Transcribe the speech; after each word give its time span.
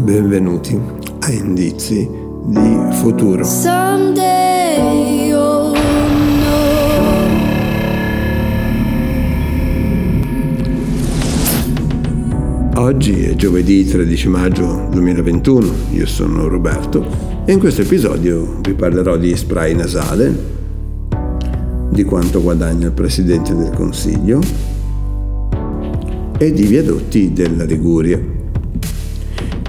Benvenuti 0.00 0.80
a 1.20 1.30
Indizi 1.30 2.08
di 2.46 2.78
Futuro. 2.92 3.44
Oggi 12.74 13.24
è 13.24 13.34
giovedì 13.34 13.84
13 13.84 14.28
maggio 14.28 14.88
2021, 14.92 15.72
io 15.90 16.06
sono 16.06 16.48
Roberto 16.48 17.06
e 17.44 17.52
in 17.52 17.58
questo 17.58 17.82
episodio 17.82 18.60
vi 18.62 18.72
parlerò 18.72 19.18
di 19.18 19.36
spray 19.36 19.74
nasale, 19.74 20.61
di 21.92 22.04
quanto 22.04 22.40
guadagna 22.40 22.86
il 22.86 22.92
Presidente 22.92 23.54
del 23.54 23.70
Consiglio 23.70 24.40
e 26.38 26.52
di 26.52 26.64
viadotti 26.64 27.34
della 27.34 27.64
Liguria. 27.64 28.18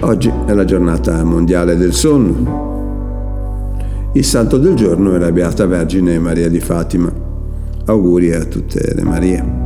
Oggi 0.00 0.32
è 0.46 0.52
la 0.54 0.64
giornata 0.64 1.22
mondiale 1.22 1.76
del 1.76 1.92
sonno. 1.92 2.62
Il 4.14 4.24
santo 4.24 4.56
del 4.56 4.74
giorno 4.74 5.14
è 5.14 5.18
la 5.18 5.30
Beata 5.32 5.66
Vergine 5.66 6.18
Maria 6.18 6.48
di 6.48 6.60
Fatima. 6.60 7.12
Auguri 7.84 8.32
a 8.32 8.42
tutte 8.44 8.94
le 8.94 9.02
Marie. 9.02 9.62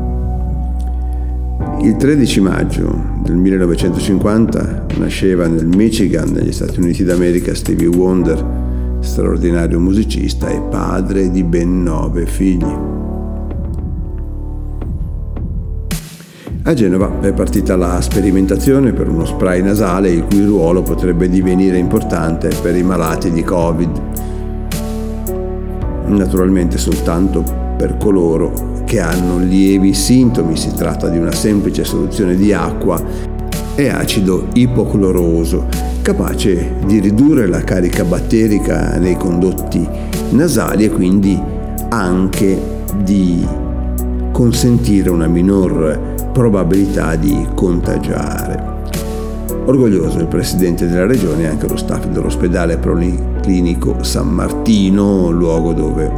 Il 1.82 1.96
13 1.96 2.40
maggio 2.40 3.20
del 3.22 3.36
1950 3.36 4.86
nasceva 4.98 5.46
nel 5.46 5.66
Michigan, 5.66 6.30
negli 6.32 6.50
Stati 6.50 6.80
Uniti 6.80 7.04
d'America, 7.04 7.54
Stevie 7.54 7.86
Wonder, 7.86 8.57
straordinario 9.08 9.80
musicista 9.80 10.48
e 10.48 10.60
padre 10.60 11.30
di 11.30 11.42
ben 11.42 11.82
nove 11.82 12.26
figli. 12.26 12.96
A 16.62 16.74
Genova 16.74 17.20
è 17.20 17.32
partita 17.32 17.76
la 17.76 17.98
sperimentazione 18.02 18.92
per 18.92 19.08
uno 19.08 19.24
spray 19.24 19.62
nasale 19.62 20.10
il 20.10 20.24
cui 20.24 20.44
ruolo 20.44 20.82
potrebbe 20.82 21.30
divenire 21.30 21.78
importante 21.78 22.50
per 22.60 22.76
i 22.76 22.82
malati 22.82 23.32
di 23.32 23.42
Covid. 23.42 24.00
Naturalmente 26.08 26.76
soltanto 26.76 27.42
per 27.78 27.96
coloro 27.96 28.82
che 28.84 29.00
hanno 29.00 29.38
lievi 29.38 29.94
sintomi, 29.94 30.56
si 30.56 30.72
tratta 30.74 31.08
di 31.08 31.16
una 31.16 31.32
semplice 31.32 31.84
soluzione 31.84 32.36
di 32.36 32.52
acqua 32.52 33.02
e 33.74 33.88
acido 33.88 34.48
ipocloroso, 34.52 35.66
capace 36.08 36.76
di 36.86 37.00
ridurre 37.00 37.46
la 37.46 37.60
carica 37.60 38.02
batterica 38.02 38.96
nei 38.96 39.18
condotti 39.18 39.86
nasali 40.30 40.84
e 40.84 40.88
quindi 40.88 41.38
anche 41.90 42.58
di 43.02 43.46
consentire 44.32 45.10
una 45.10 45.26
minor 45.26 46.30
probabilità 46.32 47.14
di 47.14 47.46
contagiare. 47.54 48.76
Orgoglioso 49.66 50.18
il 50.20 50.28
presidente 50.28 50.88
della 50.88 51.04
regione 51.04 51.42
e 51.42 51.48
anche 51.48 51.68
lo 51.68 51.76
staff 51.76 52.06
dell'ospedale 52.06 52.78
policlinico 52.78 54.02
San 54.02 54.28
Martino, 54.28 55.28
luogo 55.28 55.74
dove 55.74 56.10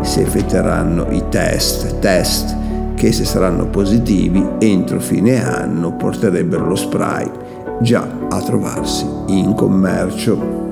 si 0.00 0.20
effettueranno 0.20 1.12
i 1.12 1.22
test, 1.28 2.00
test 2.00 2.56
che 2.96 3.12
se 3.12 3.24
saranno 3.24 3.66
positivi 3.66 4.44
entro 4.58 4.98
fine 4.98 5.40
anno 5.40 5.92
porterebbero 5.92 6.66
lo 6.66 6.74
spray 6.74 7.30
già 7.80 8.17
a 8.30 8.42
trovarsi 8.42 9.06
in 9.28 9.54
commercio. 9.54 10.66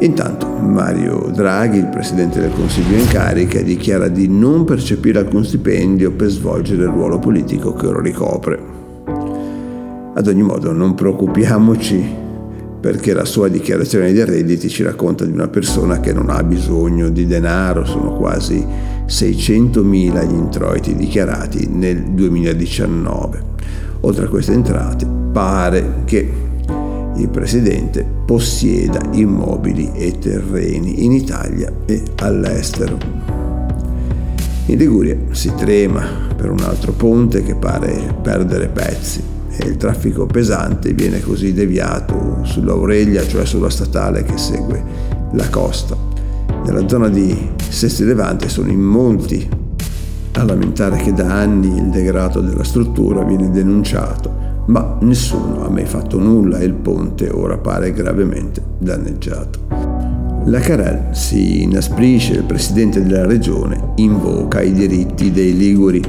Intanto 0.00 0.46
Mario 0.46 1.30
Draghi, 1.32 1.78
il 1.78 1.88
Presidente 1.88 2.40
del 2.40 2.52
Consiglio 2.52 2.96
in 2.96 3.06
carica, 3.06 3.60
dichiara 3.60 4.08
di 4.08 4.26
non 4.28 4.64
percepire 4.64 5.20
alcun 5.20 5.44
stipendio 5.44 6.10
per 6.12 6.28
svolgere 6.28 6.82
il 6.82 6.88
ruolo 6.88 7.18
politico 7.18 7.72
che 7.74 7.86
ora 7.86 8.00
ricopre. 8.00 8.70
Ad 10.14 10.26
ogni 10.26 10.42
modo 10.42 10.72
non 10.72 10.94
preoccupiamoci 10.94 12.20
perché 12.80 13.12
la 13.12 13.24
sua 13.24 13.46
dichiarazione 13.46 14.12
dei 14.12 14.24
redditi 14.24 14.68
ci 14.68 14.82
racconta 14.82 15.24
di 15.24 15.30
una 15.30 15.46
persona 15.46 16.00
che 16.00 16.12
non 16.12 16.30
ha 16.30 16.42
bisogno 16.42 17.10
di 17.10 17.26
denaro, 17.26 17.84
sono 17.84 18.14
quasi 18.16 18.66
600.000 19.06 20.26
gli 20.26 20.34
introiti 20.34 20.96
dichiarati 20.96 21.68
nel 21.68 22.02
2019. 22.10 23.50
Oltre 24.00 24.24
a 24.24 24.28
queste 24.28 24.52
entrate 24.52 25.21
pare 25.32 26.02
che 26.04 26.30
il 27.16 27.28
Presidente 27.28 28.06
possieda 28.24 29.00
immobili 29.12 29.90
e 29.94 30.18
terreni 30.18 31.04
in 31.04 31.12
Italia 31.12 31.72
e 31.86 32.02
all'estero. 32.16 32.98
In 34.66 34.76
Liguria 34.76 35.16
si 35.30 35.52
trema 35.56 36.02
per 36.36 36.50
un 36.50 36.60
altro 36.60 36.92
ponte 36.92 37.42
che 37.42 37.54
pare 37.54 38.14
perdere 38.22 38.68
pezzi 38.68 39.22
e 39.56 39.66
il 39.66 39.76
traffico 39.76 40.26
pesante 40.26 40.92
viene 40.92 41.20
così 41.20 41.52
deviato 41.52 42.38
sull'Aurelia, 42.42 43.26
cioè 43.26 43.44
sulla 43.44 43.70
statale 43.70 44.22
che 44.22 44.38
segue 44.38 44.82
la 45.32 45.48
costa. 45.48 45.96
Nella 46.64 46.88
zona 46.88 47.08
di 47.08 47.50
Sesti 47.68 48.04
Levante 48.04 48.48
sono 48.48 48.70
in 48.70 48.80
molti 48.80 49.48
a 50.34 50.44
lamentare 50.44 50.96
che 50.98 51.12
da 51.12 51.40
anni 51.40 51.76
il 51.76 51.90
degrado 51.90 52.40
della 52.40 52.64
struttura 52.64 53.22
viene 53.24 53.50
denunciato, 53.50 54.51
ma 54.66 54.98
nessuno 55.00 55.64
ha 55.64 55.68
mai 55.68 55.86
fatto 55.86 56.18
nulla 56.18 56.58
e 56.58 56.64
il 56.64 56.74
ponte 56.74 57.28
ora 57.30 57.58
pare 57.58 57.92
gravemente 57.92 58.62
danneggiato. 58.78 59.92
La 60.46 60.58
Carel 60.58 61.14
si 61.14 61.62
inasprisce, 61.62 62.34
il 62.34 62.44
presidente 62.44 63.02
della 63.02 63.26
regione 63.26 63.92
invoca 63.96 64.60
i 64.60 64.72
diritti 64.72 65.30
dei 65.30 65.56
liguri 65.56 66.02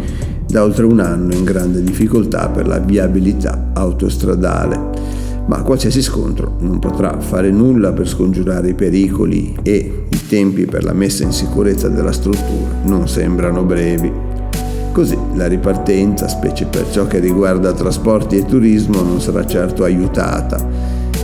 da 0.47 0.63
oltre 0.63 0.85
un 0.85 0.99
anno 0.99 1.33
in 1.33 1.43
grande 1.43 1.83
difficoltà 1.83 2.49
per 2.49 2.67
la 2.67 2.79
viabilità 2.79 3.71
autostradale. 3.73 5.11
Ma 5.45 5.61
qualsiasi 5.61 6.01
scontro 6.01 6.55
non 6.59 6.79
potrà 6.79 7.19
fare 7.19 7.51
nulla 7.51 7.91
per 7.91 8.07
scongiurare 8.07 8.69
i 8.69 8.73
pericoli 8.73 9.55
e 9.61 10.05
i 10.09 10.27
tempi 10.27 10.65
per 10.65 10.83
la 10.83 10.93
messa 10.93 11.23
in 11.23 11.31
sicurezza 11.31 11.89
della 11.89 12.11
struttura 12.11 12.81
non 12.85 13.07
sembrano 13.07 13.63
brevi. 13.63 14.32
Così 14.93 15.17
la 15.33 15.47
ripartenza, 15.47 16.27
specie 16.27 16.65
per 16.67 16.87
ciò 16.91 17.07
che 17.07 17.17
riguarda 17.17 17.73
trasporti 17.73 18.37
e 18.37 18.45
turismo, 18.45 19.01
non 19.01 19.19
sarà 19.19 19.43
certo 19.43 19.83
aiutata 19.83 20.63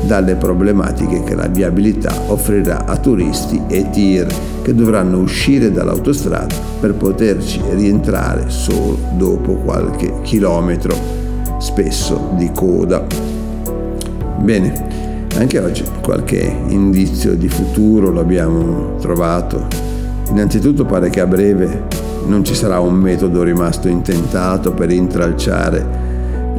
dalle 0.07 0.34
problematiche 0.34 1.24
che 1.24 1.35
la 1.35 1.46
viabilità 1.46 2.12
offrirà 2.29 2.85
a 2.85 2.97
turisti 2.97 3.62
e 3.68 3.88
tir 3.91 4.25
che 4.63 4.74
dovranno 4.74 5.19
uscire 5.19 5.72
dall'autostrada 5.72 6.56
per 6.79 6.96
poterci 6.96 7.62
rientrare 7.74 8.46
solo 8.50 8.97
dopo 9.16 9.53
qualche 9.53 10.13
chilometro, 10.24 10.96
spesso 11.59 12.31
di 12.38 12.50
coda. 12.52 13.06
Bene, 14.40 15.28
anche 15.38 15.59
oggi 15.59 15.84
qualche 16.02 16.56
indizio 16.69 17.35
di 17.35 17.47
futuro 17.47 18.09
lo 18.09 18.19
abbiamo 18.19 18.96
trovato. 19.00 19.68
Innanzitutto 20.31 20.85
pare 20.85 21.12
che 21.12 21.19
a 21.19 21.28
breve 21.28 21.99
non 22.25 22.44
ci 22.44 22.56
sarà 22.56 22.80
un 22.80 22.96
metodo 22.96 23.44
rimasto 23.44 23.88
intentato 23.88 24.74
per 24.74 24.91
intralciare 24.91 26.07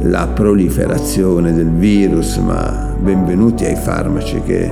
la 0.03 0.27
proliferazione 0.27 1.53
del 1.53 1.69
virus, 1.69 2.37
ma 2.37 2.93
benvenuti 2.99 3.65
ai 3.65 3.75
farmaci 3.75 4.41
che 4.41 4.71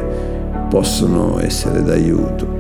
possono 0.70 1.40
essere 1.40 1.84
d'aiuto. 1.84 2.58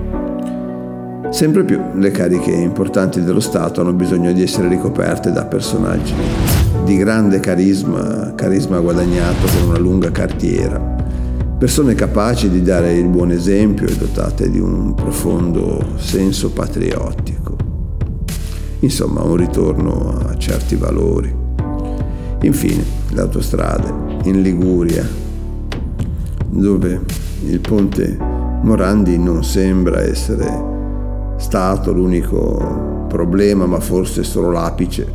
Sempre 1.29 1.63
più 1.63 1.79
le 1.93 2.11
cariche 2.11 2.51
importanti 2.51 3.21
dello 3.23 3.39
Stato 3.39 3.81
hanno 3.81 3.93
bisogno 3.93 4.31
di 4.31 4.41
essere 4.41 4.67
ricoperte 4.67 5.31
da 5.31 5.45
personaggi 5.45 6.13
di 6.83 6.97
grande 6.97 7.39
carisma, 7.39 8.33
carisma 8.33 8.79
guadagnato 8.79 9.45
con 9.45 9.69
una 9.69 9.77
lunga 9.77 10.11
carriera, 10.11 10.79
persone 11.57 11.93
capaci 11.93 12.49
di 12.49 12.63
dare 12.63 12.93
il 12.93 13.07
buon 13.07 13.31
esempio 13.31 13.85
e 13.85 13.95
dotate 13.95 14.49
di 14.49 14.59
un 14.59 14.95
profondo 14.95 15.93
senso 15.97 16.49
patriottico. 16.49 17.28
Insomma, 18.79 19.21
un 19.21 19.35
ritorno 19.35 20.17
a 20.27 20.37
certi 20.37 20.75
valori. 20.75 21.33
Infine, 22.41 22.83
le 23.09 23.21
autostrade 23.21 23.93
in 24.23 24.41
Liguria, 24.41 25.07
dove 26.49 27.01
il 27.45 27.59
ponte 27.59 28.17
Morandi 28.61 29.17
non 29.17 29.43
sembra 29.43 30.01
essere 30.01 30.77
stato 31.37 31.91
l'unico 31.91 33.05
problema, 33.07 33.65
ma 33.65 33.79
forse 33.79 34.23
solo 34.23 34.51
l'apice 34.51 35.07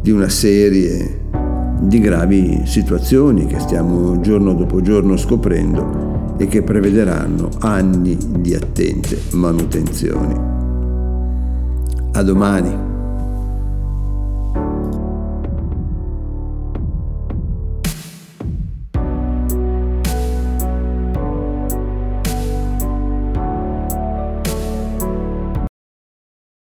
di 0.00 0.10
una 0.10 0.28
serie 0.28 1.20
di 1.80 2.00
gravi 2.00 2.62
situazioni 2.64 3.46
che 3.46 3.58
stiamo 3.58 4.20
giorno 4.20 4.54
dopo 4.54 4.80
giorno 4.80 5.16
scoprendo 5.16 6.34
e 6.38 6.46
che 6.46 6.62
prevederanno 6.62 7.48
anni 7.60 8.16
di 8.38 8.54
attente 8.54 9.18
manutenzioni. 9.32 10.34
A 12.12 12.22
domani. 12.22 12.91